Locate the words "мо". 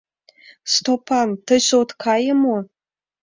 2.43-2.57